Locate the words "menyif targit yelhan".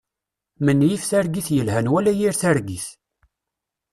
0.65-1.87